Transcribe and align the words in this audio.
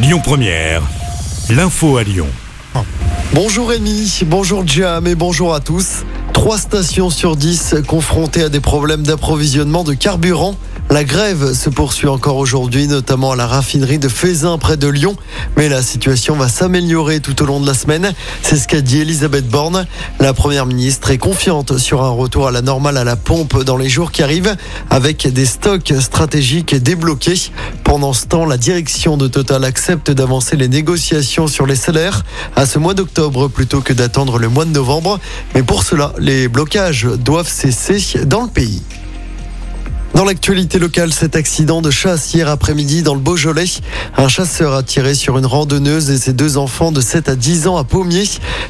Lyon 0.00 0.20
Première, 0.22 0.82
l'info 1.50 1.96
à 1.96 2.04
Lyon. 2.04 2.28
Bonjour 3.32 3.70
Rémi, 3.70 4.20
bonjour 4.26 4.64
Jam 4.64 5.08
et 5.08 5.16
bonjour 5.16 5.52
à 5.54 5.58
tous. 5.58 6.04
Trois 6.32 6.56
stations 6.56 7.10
sur 7.10 7.34
dix 7.34 7.74
confrontées 7.88 8.44
à 8.44 8.48
des 8.48 8.60
problèmes 8.60 9.02
d'approvisionnement 9.02 9.82
de 9.82 9.94
carburant. 9.94 10.54
La 10.90 11.04
grève 11.04 11.52
se 11.52 11.68
poursuit 11.68 12.08
encore 12.08 12.38
aujourd'hui, 12.38 12.86
notamment 12.86 13.32
à 13.32 13.36
la 13.36 13.46
raffinerie 13.46 13.98
de 13.98 14.08
Fézin 14.08 14.56
près 14.56 14.78
de 14.78 14.88
Lyon. 14.88 15.16
Mais 15.58 15.68
la 15.68 15.82
situation 15.82 16.34
va 16.34 16.48
s'améliorer 16.48 17.20
tout 17.20 17.42
au 17.42 17.46
long 17.46 17.60
de 17.60 17.66
la 17.66 17.74
semaine. 17.74 18.14
C'est 18.42 18.56
ce 18.56 18.66
qu'a 18.66 18.80
dit 18.80 19.00
Elisabeth 19.00 19.46
Borne. 19.46 19.86
La 20.18 20.32
première 20.32 20.64
ministre 20.64 21.10
est 21.10 21.18
confiante 21.18 21.76
sur 21.76 22.02
un 22.02 22.08
retour 22.08 22.48
à 22.48 22.52
la 22.52 22.62
normale 22.62 22.96
à 22.96 23.04
la 23.04 23.16
pompe 23.16 23.62
dans 23.64 23.76
les 23.76 23.90
jours 23.90 24.12
qui 24.12 24.22
arrivent, 24.22 24.56
avec 24.88 25.28
des 25.30 25.44
stocks 25.44 25.92
stratégiques 26.00 26.74
débloqués. 26.74 27.50
Pendant 27.84 28.14
ce 28.14 28.24
temps, 28.24 28.46
la 28.46 28.56
direction 28.56 29.18
de 29.18 29.28
Total 29.28 29.64
accepte 29.64 30.10
d'avancer 30.10 30.56
les 30.56 30.68
négociations 30.68 31.48
sur 31.48 31.66
les 31.66 31.76
salaires 31.76 32.24
à 32.56 32.64
ce 32.64 32.78
mois 32.78 32.94
d'octobre 32.94 33.48
plutôt 33.48 33.82
que 33.82 33.92
d'attendre 33.92 34.38
le 34.38 34.48
mois 34.48 34.64
de 34.64 34.72
novembre. 34.72 35.20
Mais 35.54 35.62
pour 35.62 35.82
cela, 35.82 36.14
les 36.18 36.48
blocages 36.48 37.04
doivent 37.04 37.50
cesser 37.50 38.24
dans 38.24 38.40
le 38.40 38.48
pays. 38.48 38.82
Dans 40.18 40.24
l'actualité 40.24 40.80
locale, 40.80 41.12
cet 41.12 41.36
accident 41.36 41.80
de 41.80 41.92
chasse 41.92 42.34
hier 42.34 42.48
après-midi 42.48 43.02
dans 43.02 43.14
le 43.14 43.20
Beaujolais. 43.20 43.66
Un 44.16 44.26
chasseur 44.26 44.74
a 44.74 44.82
tiré 44.82 45.14
sur 45.14 45.38
une 45.38 45.46
randonneuse 45.46 46.10
et 46.10 46.18
ses 46.18 46.32
deux 46.32 46.56
enfants 46.56 46.90
de 46.90 47.00
7 47.00 47.28
à 47.28 47.36
10 47.36 47.68
ans 47.68 47.76
à 47.76 47.84
Pommier. 47.84 48.24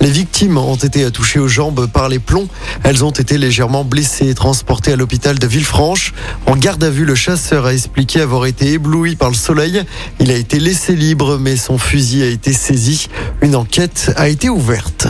Les 0.00 0.10
victimes 0.12 0.56
ont 0.56 0.76
été 0.76 1.10
touchées 1.10 1.40
aux 1.40 1.48
jambes 1.48 1.88
par 1.88 2.08
les 2.08 2.20
plombs. 2.20 2.46
Elles 2.84 3.04
ont 3.04 3.10
été 3.10 3.38
légèrement 3.38 3.82
blessées 3.82 4.28
et 4.28 4.34
transportées 4.34 4.92
à 4.92 4.96
l'hôpital 4.96 5.36
de 5.36 5.46
Villefranche. 5.48 6.14
En 6.46 6.54
garde 6.54 6.84
à 6.84 6.90
vue, 6.90 7.04
le 7.04 7.16
chasseur 7.16 7.66
a 7.66 7.72
expliqué 7.72 8.20
avoir 8.20 8.46
été 8.46 8.74
ébloui 8.74 9.16
par 9.16 9.30
le 9.30 9.34
soleil. 9.34 9.82
Il 10.20 10.30
a 10.30 10.36
été 10.36 10.60
laissé 10.60 10.94
libre, 10.94 11.38
mais 11.38 11.56
son 11.56 11.76
fusil 11.76 12.22
a 12.22 12.28
été 12.28 12.52
saisi. 12.52 13.08
Une 13.40 13.56
enquête 13.56 14.12
a 14.14 14.28
été 14.28 14.48
ouverte. 14.48 15.08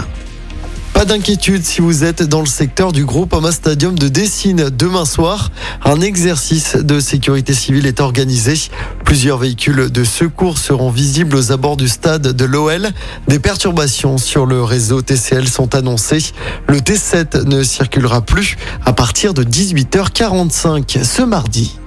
Pas 1.03 1.07
d'inquiétude 1.07 1.65
si 1.65 1.81
vous 1.81 2.05
êtes 2.05 2.23
dans 2.23 2.39
le 2.39 2.47
secteur 2.47 2.93
du 2.93 3.05
groupe 3.05 3.35
Ama 3.35 3.51
Stadium 3.51 3.99
de 3.99 4.07
Dessine 4.07 4.71
demain 4.71 5.05
soir. 5.05 5.51
Un 5.85 6.01
exercice 6.01 6.77
de 6.77 7.01
sécurité 7.01 7.55
civile 7.55 7.87
est 7.87 7.99
organisé. 7.99 8.55
Plusieurs 9.05 9.39
véhicules 9.39 9.91
de 9.91 10.05
secours 10.05 10.59
seront 10.59 10.91
visibles 10.91 11.35
aux 11.35 11.51
abords 11.51 11.77
du 11.77 11.89
stade 11.89 12.29
de 12.29 12.45
l'OL. 12.45 12.89
Des 13.27 13.41
perturbations 13.41 14.17
sur 14.17 14.47
le 14.47 14.63
réseau 14.63 15.03
TCL 15.03 15.49
sont 15.49 15.75
annoncées. 15.75 16.23
Le 16.69 16.79
T7 16.79 17.47
ne 17.47 17.65
circulera 17.65 18.21
plus 18.21 18.57
à 18.85 18.93
partir 18.93 19.35
de 19.35 19.43
18h45 19.43 21.03
ce 21.03 21.23
mardi. 21.23 21.81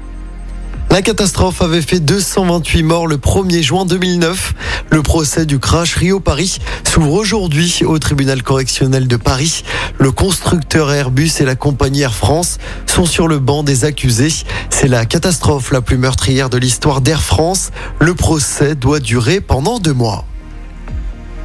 La 0.95 1.01
catastrophe 1.01 1.61
avait 1.61 1.81
fait 1.81 1.99
228 1.99 2.83
morts 2.83 3.05
le 3.05 3.17
1er 3.17 3.61
juin 3.61 3.85
2009. 3.85 4.53
Le 4.91 5.01
procès 5.03 5.45
du 5.45 5.59
crash 5.59 5.95
Rio-Paris 5.95 6.59
s'ouvre 6.85 7.11
aujourd'hui 7.11 7.81
au 7.85 7.99
tribunal 7.99 8.41
correctionnel 8.43 9.09
de 9.09 9.17
Paris. 9.17 9.65
Le 9.97 10.13
constructeur 10.13 10.93
Airbus 10.93 11.31
et 11.41 11.43
la 11.43 11.55
compagnie 11.55 12.03
Air 12.03 12.15
France 12.15 12.59
sont 12.85 13.05
sur 13.05 13.27
le 13.27 13.39
banc 13.39 13.61
des 13.61 13.83
accusés. 13.83 14.31
C'est 14.69 14.87
la 14.87 15.05
catastrophe 15.05 15.73
la 15.73 15.81
plus 15.81 15.97
meurtrière 15.97 16.49
de 16.49 16.57
l'histoire 16.57 17.01
d'Air 17.01 17.21
France. 17.21 17.71
Le 17.99 18.13
procès 18.13 18.75
doit 18.75 19.01
durer 19.01 19.41
pendant 19.41 19.79
deux 19.79 19.91
mois. 19.91 20.23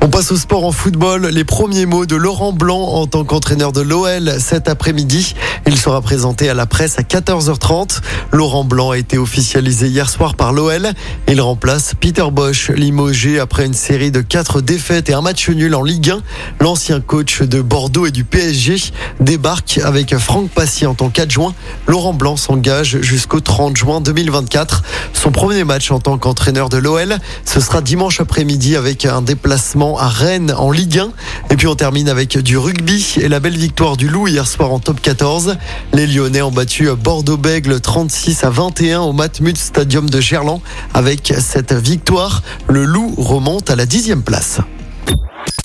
On 0.02 0.08
passe 0.08 0.32
au 0.32 0.36
sport 0.36 0.64
en 0.64 0.72
football. 0.72 1.26
Les 1.26 1.44
premiers 1.44 1.84
mots 1.84 2.06
de 2.06 2.16
Laurent 2.16 2.52
Blanc 2.52 2.80
en 2.80 3.06
tant 3.06 3.22
qu'entraîneur 3.22 3.70
de 3.70 3.82
l'OL 3.82 4.32
cet 4.40 4.66
après-midi. 4.66 5.34
Il 5.66 5.76
sera 5.76 6.00
présenté 6.00 6.48
à 6.48 6.54
la 6.54 6.64
presse 6.64 6.98
à 6.98 7.02
14h30. 7.02 8.00
Laurent 8.32 8.64
Blanc 8.64 8.92
a 8.92 8.98
été 8.98 9.18
officialisé 9.18 9.88
hier 9.88 10.08
soir 10.08 10.36
par 10.36 10.54
l'OL. 10.54 10.88
Il 11.28 11.40
remplace 11.42 11.92
Peter 12.00 12.24
Bosch, 12.32 12.70
limogé 12.70 13.38
après 13.38 13.66
une 13.66 13.74
série 13.74 14.10
de 14.10 14.22
quatre 14.22 14.62
défaites 14.62 15.10
et 15.10 15.12
un 15.12 15.20
match 15.20 15.50
nul 15.50 15.74
en 15.74 15.82
Ligue 15.82 16.10
1. 16.10 16.22
L'ancien 16.60 17.00
coach 17.00 17.42
de 17.42 17.60
Bordeaux 17.60 18.06
et 18.06 18.10
du 18.10 18.24
PSG 18.24 18.76
débarque 19.20 19.80
avec 19.84 20.16
Franck 20.16 20.48
Passy 20.48 20.86
en 20.86 20.94
tant 20.94 21.10
qu'adjoint. 21.10 21.54
Laurent 21.86 22.14
Blanc 22.14 22.38
s'engage 22.38 23.02
jusqu'au 23.02 23.40
30 23.40 23.76
juin 23.76 24.00
2024. 24.00 24.82
Son 25.12 25.30
premier 25.30 25.64
match 25.64 25.90
en 25.90 26.00
tant 26.00 26.16
qu'entraîneur 26.16 26.70
de 26.70 26.78
l'OL, 26.78 27.18
ce 27.44 27.60
sera 27.60 27.82
dimanche 27.82 28.18
après-midi 28.20 28.76
avec 28.76 29.04
un 29.04 29.20
déplacement 29.20 29.89
à 29.98 30.08
Rennes 30.08 30.54
en 30.56 30.70
Ligue 30.70 30.98
1. 30.98 31.12
Et 31.50 31.56
puis 31.56 31.66
on 31.66 31.74
termine 31.74 32.08
avec 32.08 32.38
du 32.38 32.56
rugby 32.56 33.14
et 33.20 33.28
la 33.28 33.40
belle 33.40 33.56
victoire 33.56 33.96
du 33.96 34.08
Loup 34.08 34.28
hier 34.28 34.46
soir 34.46 34.72
en 34.72 34.78
top 34.78 35.00
14. 35.00 35.56
Les 35.92 36.06
Lyonnais 36.06 36.42
ont 36.42 36.50
battu 36.50 36.88
Bordeaux-Bègle 36.90 37.80
36 37.80 38.44
à 38.44 38.50
21 38.50 39.00
au 39.00 39.12
Matmut 39.12 39.56
Stadium 39.56 40.08
de 40.08 40.20
Gerland. 40.20 40.60
Avec 40.94 41.32
cette 41.38 41.72
victoire, 41.72 42.42
le 42.68 42.84
Loup 42.84 43.14
remonte 43.16 43.70
à 43.70 43.76
la 43.76 43.86
dixième 43.86 44.22
place. 44.22 44.60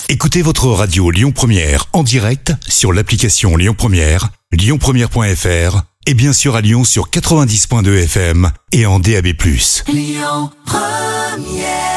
Écoutez 0.07 0.41
votre 0.41 0.67
radio 0.67 1.09
Lyon 1.09 1.31
Première 1.31 1.85
en 1.93 2.03
direct 2.03 2.53
sur 2.67 2.93
l'application 2.93 3.57
Lyon 3.57 3.73
Première, 3.75 4.29
lyonpremière.fr 4.51 5.81
et 6.05 6.13
bien 6.13 6.33
sûr 6.33 6.55
à 6.55 6.61
Lyon 6.61 6.83
sur 6.83 7.09
90.2 7.09 8.03
FM 8.03 8.51
et 8.71 8.85
en 8.85 8.99
DAB+. 8.99 9.27
Lyon 9.87 10.51
Première 10.65 11.94